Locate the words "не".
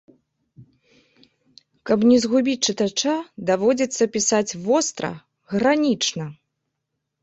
2.13-2.17